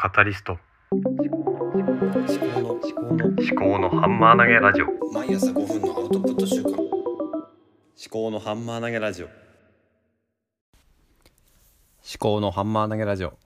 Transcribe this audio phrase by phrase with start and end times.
[0.00, 0.56] カタリスト。
[0.92, 4.86] 思考の思考の思考のハンマー投げラジオ。
[5.12, 6.78] 毎朝5分のアウトプット週間思
[8.08, 9.26] 考のハンマー投げラジオ。
[9.26, 9.32] 思
[12.20, 13.36] 考のハンマー投げラジオ。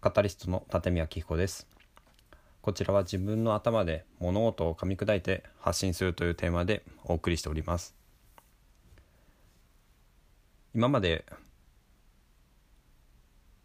[0.00, 1.66] カタリストの立宮紀彦です。
[2.62, 7.96] こちらは自分の頭で物事を噛み砕いて発信するというテーマでお送りしております。
[10.76, 11.24] 今まで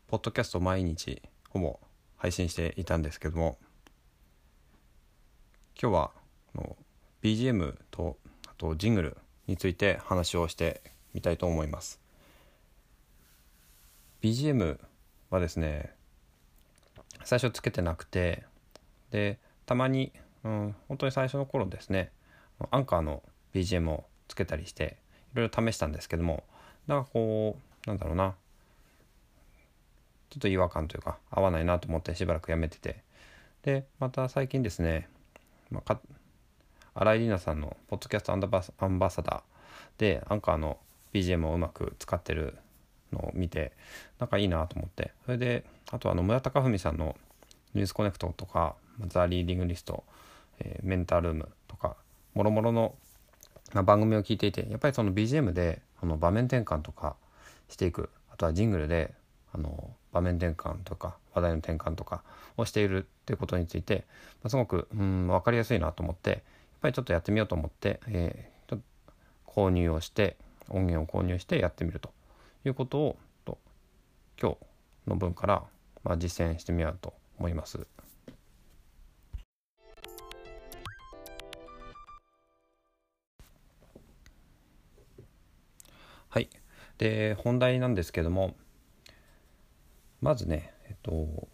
[0.09, 1.79] ポッドキャスト毎日ほぼ
[2.17, 3.59] 配信していたんですけども
[5.79, 6.11] 今日は
[6.55, 6.75] あの
[7.21, 10.81] BGM とあとジングルについて話をして
[11.13, 12.01] みたいと思います。
[14.23, 14.79] BGM
[15.29, 15.93] はですね
[17.23, 18.45] 最初つけてなくて
[19.11, 19.37] で
[19.67, 20.11] たまに、
[20.43, 22.11] うん、本当に最初の頃ですね
[22.71, 23.21] アンカーの
[23.53, 24.97] BGM をつけたりして
[25.33, 26.45] いろいろ試したんですけども
[26.87, 28.33] なんかこうなんだろうな
[30.29, 33.03] ちょっと違和感というか合わないなと思ってしばらくやめてて。
[33.63, 35.09] でまた最近ですね、
[35.69, 35.99] まあ、
[36.93, 40.77] 新井里奈さんのポッドキャストアンバアンバサダーでアンカーの
[41.13, 42.57] BGM をうまく使ってる
[43.11, 43.73] のを見て
[44.17, 45.11] なんかいいなと思って。
[45.25, 47.17] それであとあの野村高文さんの
[47.73, 48.75] 「ニュースコネクト」とか
[49.07, 50.03] 「ザ・リーディングリスト」
[50.59, 51.95] えー、メンタールームとか
[52.33, 52.95] もろもろの
[53.73, 57.15] 番組を聞いていてやっぱりその BGM であの場面転換とか
[57.69, 59.13] していくあとはジングルで
[59.53, 62.23] あの場面転換とか話題の転換とか
[62.57, 64.05] をしているっていうことについて、
[64.43, 66.39] まあ、すごくうん分かりやすいなと思ってやっ
[66.81, 69.13] ぱりちょっとやってみようと思って、えー、ちょっと
[69.45, 70.37] 購入をして
[70.69, 72.11] 音源を購入してやってみると
[72.65, 73.57] いうことをと
[74.41, 74.57] 今日
[75.07, 75.63] の分から、
[76.03, 77.85] まあ、実践してみようと思います。
[86.31, 86.49] はい。
[86.99, 88.55] で、本題なんですけども、
[90.21, 91.47] まずね、えっと、オ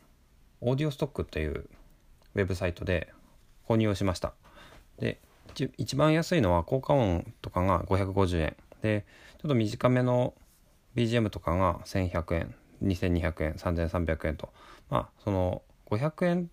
[0.61, 1.69] ーディオストックという
[2.33, 3.13] ウェブサイトで
[3.67, 4.33] 購入をしました。
[4.97, 5.19] で、
[5.77, 8.55] 一番安いのは効果音とかが550円。
[8.81, 9.05] で、
[9.42, 10.33] ちょっと短めの
[10.95, 14.49] BGM とかが1100円、2200円、3300円と、
[14.89, 16.49] まあ、その500円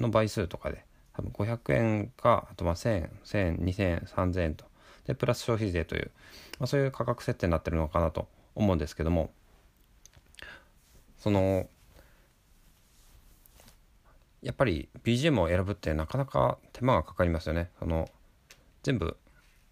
[0.00, 0.84] の倍数とかで、
[1.14, 4.64] 多分500円か、あとまあ1000、1000、2000、3000円と、
[5.06, 6.10] で、プラス消費税という、
[6.58, 9.30] まあ、そういう価格設定になってるのかなと思うんですけども、
[11.18, 11.68] その
[14.42, 17.70] やっぱり BGM を選ぶってなかなか手間がかかりますよね。
[17.78, 18.08] その
[18.82, 19.16] 全部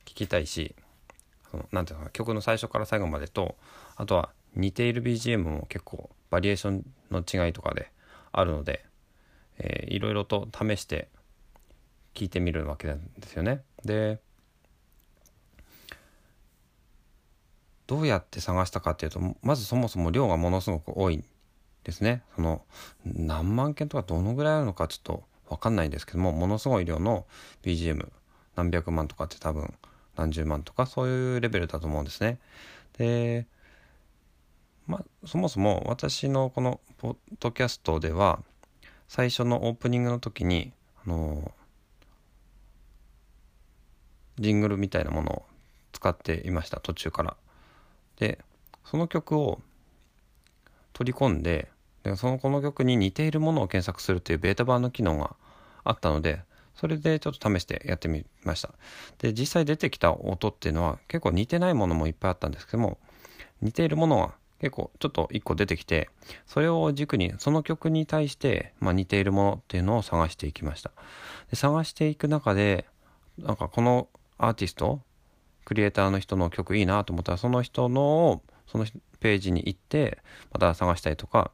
[0.05, 0.75] 聞きたいし
[1.51, 3.57] そのなんていうか曲の最初から最後までと
[3.97, 7.91] あとは似ている BGM も結構バリエーションの違いとかで
[8.33, 8.85] あるので、
[9.59, 11.09] えー、いろいろと試して
[12.15, 13.63] 聞いてみるわけなんですよね。
[13.85, 14.21] で
[17.87, 21.23] どうやって探したかっていうとまずそもそも量がものすごく多い
[21.87, 22.63] ですねその
[23.05, 27.27] 何万件とかどのぐらいあるのかちょっと分かんないんですけどもものすごい量の
[27.63, 28.09] BGM
[28.57, 29.73] 何百万とかって多分
[30.17, 32.39] 何十万とかそういうレベルだと思うんですね。
[32.99, 33.47] で
[34.89, 38.43] まあそもそも私のこのポッドキャストでは
[39.07, 40.73] 最初のオープニングの時に
[41.05, 41.53] あの
[44.41, 45.47] ジングルみたいなものを
[45.93, 47.37] 使っていました途中から。
[48.17, 48.41] で
[48.85, 49.61] その曲を
[50.93, 51.69] 取り込んで
[52.07, 55.35] でそのこの曲に似ているものを検索するというベータ版の機能が
[55.83, 56.41] あったので
[56.77, 58.71] それでちょっと試してやってみました。
[59.19, 62.99] で実際出てきた音っていうのは結構似てないものもいっぱいあったんですけども
[63.61, 66.09] 似ているものは結構ちょっと1個出てきて
[66.47, 70.93] それを軸にその曲に対して、まあ、似ているものっていうのを探していきました。
[71.51, 72.87] で探していく中で
[73.39, 74.09] なんかこの
[74.39, 75.01] アーティスト
[75.65, 78.87] クリエイターの人の曲いいなと思ったらその人のその
[79.19, 80.19] ページに行って
[80.53, 81.51] また探したりとか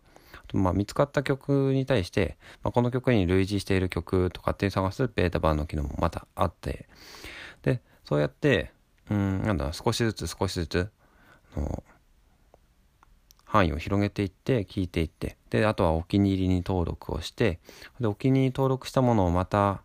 [0.52, 6.88] まあ、見つかった曲に対して、まあ、この曲に類似している曲とかって探すベータ版の機能もまたあって
[7.62, 8.72] でそうやって
[9.10, 10.90] うんなんだ少しずつ少しずつ
[11.56, 11.82] あの
[13.44, 17.60] 範囲を広げていって聞いていってであとはお気に入りに登録をして
[18.00, 19.82] でお気に入り登録したものをまた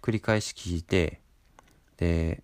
[0.00, 1.20] 繰り返し聞いて
[1.98, 2.42] で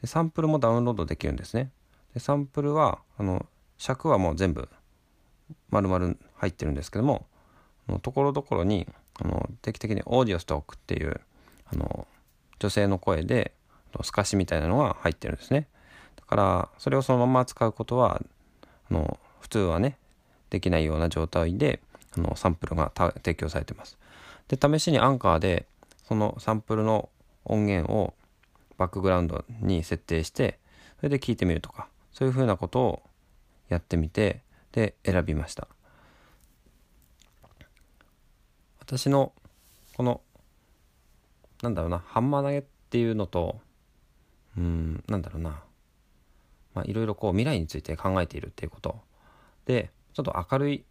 [0.00, 1.72] でサンプルもダウンロードできるんですね。
[2.14, 3.46] でサンプルはあの
[3.78, 4.68] 尺はもう全部
[5.70, 7.26] 丸々入ってるんですけども
[8.02, 8.86] ところどころに
[9.20, 11.20] あの定期的にオーディオストックっていう
[11.72, 12.06] あの
[12.58, 13.52] 女性の声で
[14.02, 15.68] 透かしみたいなのが入ってるんですね。
[16.16, 18.20] だからそれをそのまま使うことは
[18.90, 19.96] あの普通はね
[20.50, 21.80] できないような状態で
[22.16, 23.98] あのサンプルが提供されてます。
[24.48, 25.66] で試しにアンカーで
[26.04, 27.08] そのサンプルの
[27.44, 28.14] 音源を
[28.76, 30.58] バックグラウンドに設定して
[30.98, 33.02] それで聞いてみるとかそういうふうなことを
[33.68, 34.42] やってみて
[34.78, 35.66] で選びました。
[38.78, 39.32] 私の
[39.96, 40.20] この
[41.62, 43.58] なんだろうなハンマー投げっていうのと
[44.56, 45.60] うんなんだろうな
[46.74, 49.00] まあいろいろこう未来について考えているっていうこと。
[49.66, 50.84] でちょっと明るい、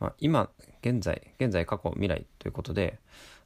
[0.00, 0.48] まあ、今
[0.80, 2.98] 現在現在過去未来ということで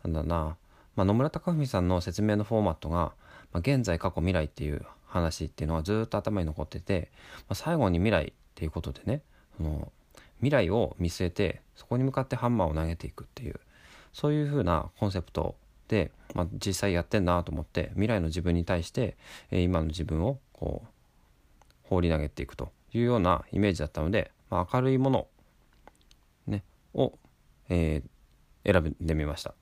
[0.04, 0.56] なんだろうな、
[0.94, 3.12] まあ、野村貴文さんの説明のフォーマットが、
[3.52, 7.10] まあ、現在過去未来っていう話っていうのはずっと頭に残ってて、
[7.40, 9.22] まあ、最後に未来っていうことでね
[9.58, 9.92] その
[10.38, 13.60] 未来を見据えてそこに向かってハンマーを投げていくっていう
[14.12, 15.56] そういう風なコンセプト
[15.88, 19.16] で、まあ、実際やってんなと思って未来の自分に対して、
[19.50, 20.88] え、今の自分をこう
[21.82, 25.26] 放り投げていくというようなイメージだったので、まあ、明るいもの、
[26.46, 26.62] ね、
[26.94, 27.14] を、
[27.68, 29.54] えー、選んでみました。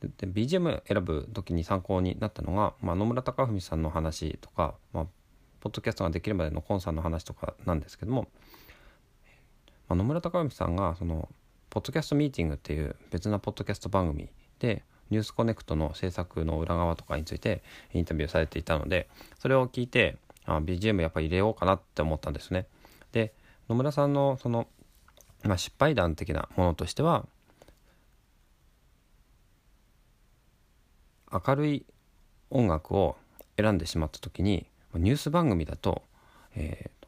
[0.00, 5.06] で BGM 選ぶ時に参考になったのが、まあ、野村貴文さんの話とか、まあ、
[5.60, 8.26] ポッドキャストができるまでのコンさんの話とかなんですけども、
[9.92, 11.28] まあ、野村貴文さんがその
[11.68, 17.62] ポッドキャストミーティングっていう別なポッドキャスト番組でニュースコネクトの制作の裏側とかについて
[17.92, 19.06] インタビューされていたので
[19.38, 20.16] それを聞いて
[20.46, 22.66] あ BGM やっぱり入れようかなって思ったんですね。
[23.12, 23.34] で
[23.68, 24.66] 野村さんのその、
[25.42, 27.26] まあ、失敗談的なものとしては
[31.30, 31.86] 明るい
[32.48, 33.16] 音楽を
[33.58, 36.00] 選んでしまった時にニュース番組だと、
[36.56, 37.06] えー、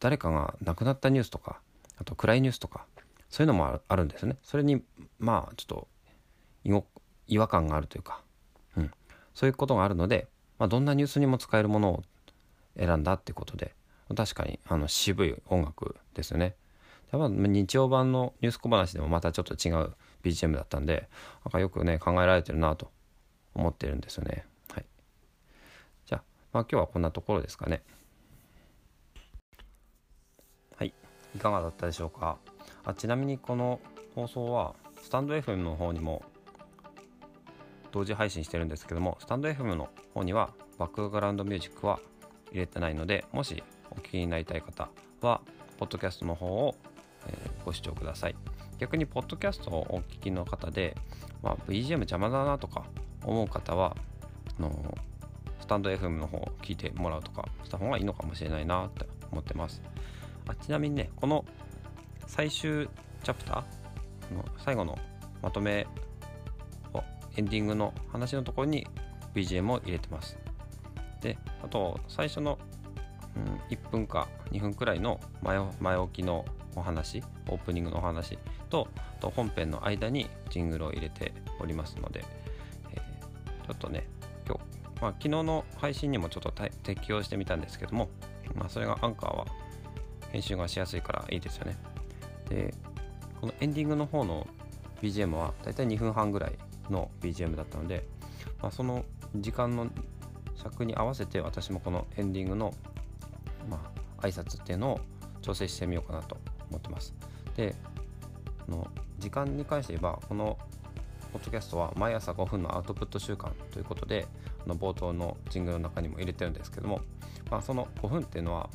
[0.00, 1.60] 誰かが亡くなったニュースとか
[1.96, 2.86] あと暗いニュースとか
[3.28, 4.36] そういうのもあるんですね。
[4.42, 4.82] それに
[5.18, 5.88] まあちょっと
[7.26, 8.20] 違和感があるというか、
[8.76, 8.90] うん、
[9.34, 12.02] そういうことがあるので、まあ、どんなニュースにも使えるものを
[12.78, 13.74] 選んだってことで
[14.14, 16.54] 確かにあの渋い音楽ですよね。
[17.12, 19.94] まあ、日曜版のニュース小話でもまたちょっと違う
[20.24, 21.08] BGM だったんで
[21.44, 22.90] なんかよくね考えられてるなと
[23.54, 24.44] 思ってるんですよね。
[24.72, 24.84] はい、
[26.06, 27.82] じゃあ、まあ、今日はこんなところですかね。
[30.76, 32.38] はいいかがだったでしょうか？
[32.84, 33.80] あちなみにこの
[34.14, 36.22] 放送はスタンド FM の方にも
[37.92, 42.00] 同時配信してるんですけどもスタンド FM の方にはバックグラウンドミュージックは
[42.50, 44.88] 入れてないのでもしお聞きになりたい方
[45.20, 45.42] は
[45.78, 46.74] ポッドキャストの方を、
[47.28, 48.36] え、ご視聴ください。
[48.78, 50.96] 逆にポッドキャストをお聞きの方で、
[51.42, 52.84] まあ、BGM 邪魔だなとか
[53.22, 53.96] 思う方は
[54.58, 54.96] あの
[55.60, 59.82] スタンド FM の方を聞いてもらうとかした方がいいのかもしれないなって思ってます。
[60.46, 61.44] あちなみにねこの
[62.26, 62.88] 最終
[63.22, 64.98] チャプターの最後の
[65.42, 65.86] まとめ
[66.92, 67.02] を
[67.36, 68.86] エンディングの話のところに
[69.34, 70.38] BGM を入れてます。
[71.20, 72.58] であと最初の、
[73.36, 76.44] うん、1分か2分くらいの前前置きの
[76.76, 78.38] お話オープニングのお話
[78.68, 78.88] と
[79.20, 82.24] と本編の間にジングルを入れておりますので、
[82.92, 84.06] えー、ちょっとね
[84.46, 84.60] 今日、
[85.00, 86.52] まあ、昨日の配信にもちょっと
[86.82, 88.10] 適用してみたんですけども、
[88.54, 89.46] まあ、それがアンカーは
[90.34, 91.76] 編集がしやすいからいいですよね
[92.48, 92.74] で
[93.40, 94.48] このエンディングの方の
[95.00, 96.58] BGM はだいたい2分半ぐらい
[96.90, 98.04] の BGM だったので、
[98.60, 99.04] まあ、その
[99.36, 99.86] 時間の
[100.60, 102.74] 尺に合わせて私もこのエンディングの、
[103.70, 103.80] ま
[104.18, 105.00] あ、挨拶っていうのを
[105.40, 106.36] 調整してみようかなと
[106.68, 107.14] 思ってます。
[107.56, 107.76] で
[108.68, 108.88] の
[109.18, 110.58] 時間に関して言えばこの
[111.32, 114.26] ポッドキャストは毎朝5分のアウトプット習慣ということで
[114.64, 117.02] あの冒頭のジングルの中にも入れてるんですけども、
[117.50, 118.68] まあ、その5分っていうのは、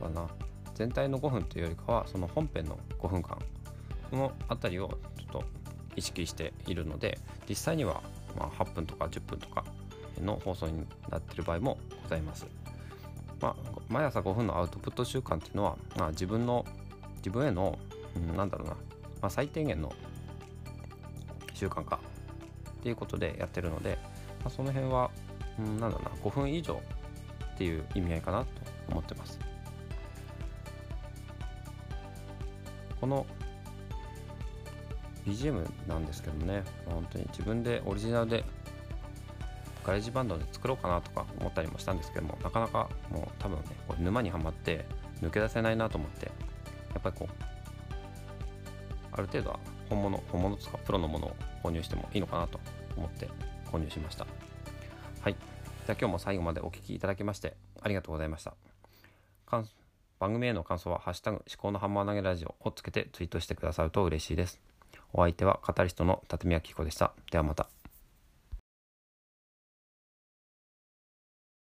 [0.00, 0.28] まあ、な
[0.78, 3.36] 全体の5分というよりかはその本編の5分間
[4.10, 5.44] その辺りをちょっと
[5.96, 7.18] 意識しているので
[7.48, 8.00] 実際には
[8.38, 9.64] ま8分とか10分とか
[10.22, 12.46] の放送になっている場合もございます。
[13.40, 13.56] まあ、
[13.88, 16.64] 毎朝5分のアウトプット習慣っていうのは、まあ、自分の
[17.18, 17.78] 自分への、
[18.16, 18.78] うん、なんだろうな、ま
[19.28, 19.92] あ、最低限の
[21.54, 23.96] 習慣化っていうことでやってるので、
[24.40, 25.12] まあ、その辺は、
[25.58, 26.82] うん、なんだろうな5分以上
[27.54, 28.46] っていう意味合いかなと
[28.90, 29.38] 思ってます。
[33.00, 33.26] この
[35.26, 36.62] BGM なんですけどもね。
[36.86, 38.44] 本当に自分でオリジナルで
[39.84, 44.84] ガレージバンドで作ろうかなとか思ったりもしたんですけどもなかなかもう多分ねこれ沼にはまって
[45.22, 46.32] 抜け出せないなと思ってや
[46.98, 47.44] っぱりこう
[49.12, 52.60] ある程度は本物本物とかプロのものを購入してもいいのかなと
[52.98, 53.28] 思って
[53.72, 54.26] 購入しました。
[55.22, 55.32] はい。
[55.34, 58.54] じゃあ今日も最後までお聴きいただきましてありがとうございました。
[60.18, 64.60] 番組への感想は「ハッシュタグ思考のハンマー投げラジオ」をつけてツイートしてくださると嬉しいです。
[65.12, 67.12] お相手はカタリストの辰巳明彦でした。
[67.30, 67.77] ではまた。